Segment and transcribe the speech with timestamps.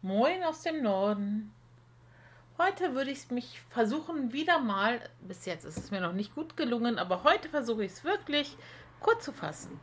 [0.00, 1.52] Moin aus dem Norden.
[2.56, 6.56] Heute würde ich mich versuchen, wieder mal, bis jetzt ist es mir noch nicht gut
[6.56, 8.56] gelungen, aber heute versuche ich es wirklich
[9.00, 9.80] kurz zu fassen.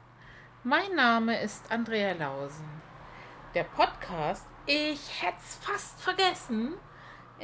[0.63, 2.63] Mein Name ist Andrea Lausen.
[3.55, 6.76] Der Podcast, ich hätte es fast vergessen,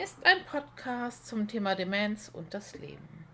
[0.02, 3.28] ist ein Podcast zum Thema Demenz und das Leben.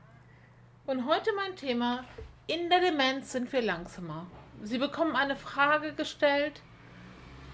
[0.87, 2.05] Und heute mein Thema,
[2.47, 4.25] in der Demenz sind wir langsamer.
[4.63, 6.63] Sie bekommen eine Frage gestellt,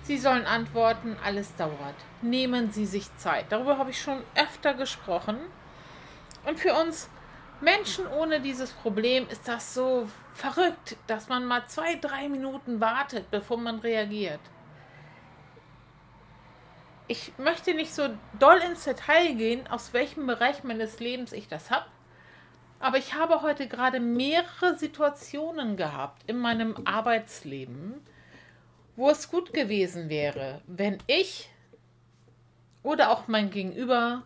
[0.03, 1.95] Sie sollen antworten, alles dauert.
[2.21, 3.45] Nehmen Sie sich Zeit.
[3.49, 5.37] Darüber habe ich schon öfter gesprochen.
[6.45, 7.09] Und für uns
[7.61, 13.31] Menschen ohne dieses Problem ist das so verrückt, dass man mal zwei, drei Minuten wartet,
[13.31, 14.41] bevor man reagiert.
[17.07, 21.71] Ich möchte nicht so doll ins Detail gehen, aus welchem Bereich meines Lebens ich das
[21.71, 21.85] habe.
[22.79, 28.05] Aber ich habe heute gerade mehrere Situationen gehabt in meinem Arbeitsleben,
[28.95, 31.49] wo es gut gewesen wäre, wenn ich
[32.83, 34.23] oder auch mein Gegenüber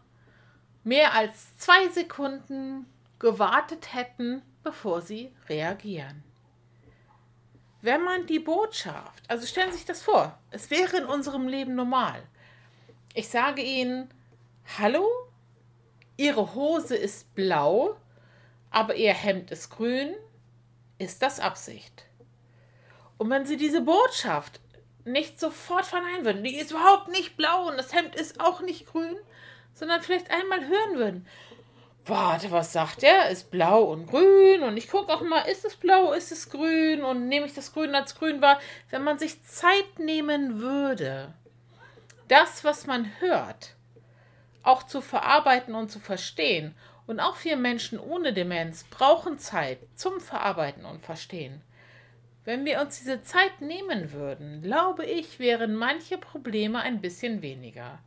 [0.83, 2.85] mehr als zwei Sekunden
[3.19, 6.23] gewartet hätten, bevor sie reagieren.
[7.81, 11.75] Wenn man die Botschaft, also stellen Sie sich das vor, es wäre in unserem Leben
[11.75, 12.21] normal.
[13.13, 14.09] Ich sage Ihnen,
[14.77, 15.07] hallo,
[16.17, 17.95] Ihre Hose ist blau,
[18.71, 20.15] aber Ihr Hemd ist grün,
[20.97, 22.05] ist das Absicht.
[23.17, 24.59] Und wenn sie diese Botschaft
[25.05, 28.87] nicht sofort verneinen würden, die ist überhaupt nicht blau und das Hemd ist auch nicht
[28.87, 29.15] grün,
[29.73, 31.27] sondern vielleicht einmal hören würden.
[32.05, 33.29] Warte, was sagt er?
[33.29, 37.03] Ist blau und grün und ich gucke auch mal, ist es blau, ist es grün
[37.03, 38.59] und nehme ich das Grün als grün wahr?
[38.89, 41.33] Wenn man sich Zeit nehmen würde,
[42.29, 43.75] das, was man hört,
[44.63, 46.75] auch zu verarbeiten und zu verstehen.
[47.07, 51.61] Und auch wir Menschen ohne Demenz brauchen Zeit zum Verarbeiten und Verstehen.
[52.47, 57.99] Wenn wir uns diese Zeit nehmen würden, glaube ich, wären manche Probleme ein bisschen weniger.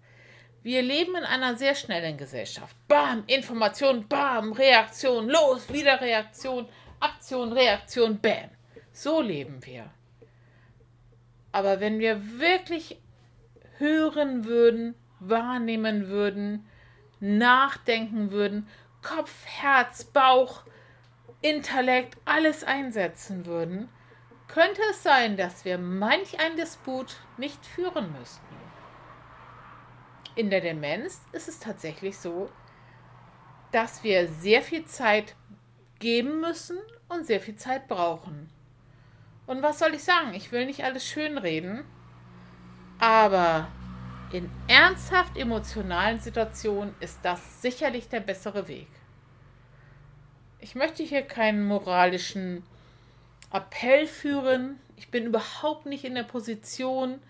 [0.62, 2.74] Wir leben in einer sehr schnellen Gesellschaft.
[2.88, 6.67] Bam, Information, bam, Reaktion, los, wieder Reaktion,
[7.01, 8.48] Aktion, Reaktion, bam.
[8.92, 9.90] So leben wir.
[11.52, 12.98] Aber wenn wir wirklich
[13.77, 16.67] hören würden, wahrnehmen würden,
[17.20, 18.67] nachdenken würden,
[19.02, 20.62] Kopf, Herz, Bauch,
[21.42, 23.90] Intellekt, alles einsetzen würden,
[24.52, 28.56] könnte es sein, dass wir manch ein Disput nicht führen müssten.
[30.34, 32.50] In der Demenz ist es tatsächlich so,
[33.72, 35.36] dass wir sehr viel Zeit
[36.00, 36.78] geben müssen
[37.08, 38.50] und sehr viel Zeit brauchen.
[39.46, 40.34] Und was soll ich sagen?
[40.34, 41.84] Ich will nicht alles schönreden,
[42.98, 43.68] aber
[44.33, 48.89] in ernsthaft emotionalen Situationen ist das sicherlich der bessere Weg.
[50.58, 52.64] Ich möchte hier keinen moralischen
[53.52, 54.78] Appell führen.
[54.96, 57.20] Ich bin überhaupt nicht in der Position,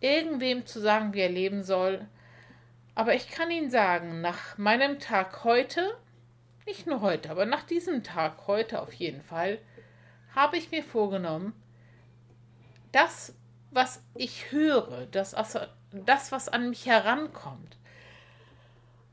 [0.00, 2.06] irgendwem zu sagen, wie er leben soll.
[2.94, 5.96] Aber ich kann Ihnen sagen, nach meinem Tag heute,
[6.66, 9.58] nicht nur heute, aber nach diesem Tag heute auf jeden Fall,
[10.34, 11.54] habe ich mir vorgenommen,
[12.92, 13.34] das,
[13.70, 15.36] was ich höre, das,
[15.92, 17.78] das was an mich herankommt,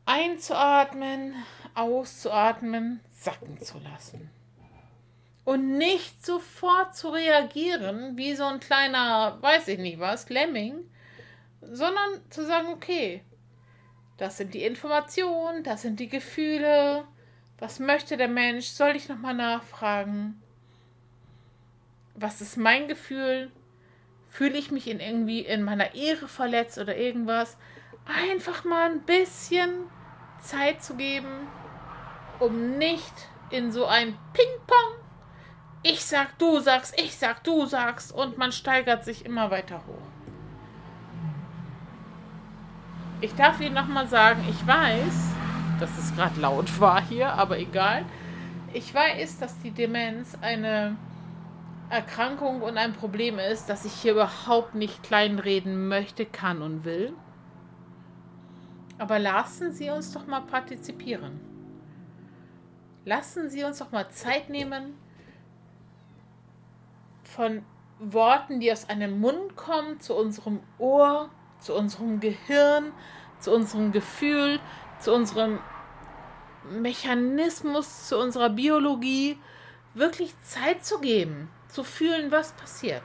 [0.06, 1.35] einzuatmen,
[1.75, 4.31] auszuatmen, sacken zu lassen
[5.47, 10.84] und nicht sofort zu reagieren, wie so ein kleiner, weiß ich nicht was, Lemming,
[11.62, 13.24] sondern zu sagen, okay,
[14.18, 17.06] das sind die Informationen, das sind die Gefühle,
[17.59, 20.44] was möchte der Mensch, soll ich nochmal nachfragen?
[22.14, 23.50] Was ist mein Gefühl?
[24.28, 27.56] Fühle ich mich in irgendwie in meiner Ehre verletzt oder irgendwas?
[28.06, 29.85] Einfach mal ein bisschen
[30.41, 31.47] Zeit zu geben,
[32.41, 33.14] um nicht
[33.50, 34.97] in so ein Ping-Pong
[35.90, 40.08] ich sag, du sagst, ich sag, du sagst und man steigert sich immer weiter hoch.
[43.22, 45.31] Ich darf Ihnen nochmal sagen, ich weiß,
[45.80, 48.06] dass es gerade laut war hier, aber egal.
[48.74, 50.97] Ich weiß, dass die Demenz eine
[51.90, 57.14] Erkrankung und ein Problem ist, dass ich hier überhaupt nicht kleinreden möchte, kann und will.
[58.97, 61.40] Aber lassen Sie uns doch mal partizipieren.
[63.06, 64.96] Lassen Sie uns doch mal Zeit nehmen,
[67.37, 67.63] von
[67.99, 71.29] Worten, die aus einem Mund kommen, zu unserem Ohr,
[71.59, 72.91] zu unserem Gehirn,
[73.39, 74.59] zu unserem Gefühl,
[74.99, 75.59] zu unserem
[76.69, 79.37] Mechanismus, zu unserer Biologie,
[79.93, 83.03] wirklich Zeit zu geben, zu fühlen, was passiert.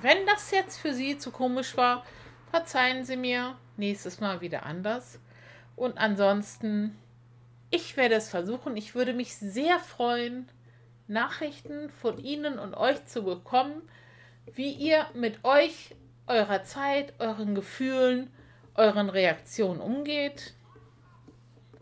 [0.00, 2.04] Wenn das jetzt für Sie zu komisch war,
[2.50, 5.20] verzeihen Sie mir, nächstes Mal wieder anders.
[5.76, 6.98] Und ansonsten,
[7.70, 8.76] ich werde es versuchen.
[8.76, 10.48] Ich würde mich sehr freuen,
[11.10, 13.82] Nachrichten von Ihnen und euch zu bekommen,
[14.54, 15.94] wie ihr mit euch
[16.26, 18.30] eurer Zeit, euren Gefühlen,
[18.74, 20.54] euren Reaktionen umgeht.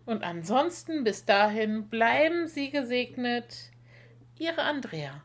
[0.07, 3.71] Und ansonsten bis dahin bleiben Sie gesegnet.
[4.39, 5.23] Ihre Andrea.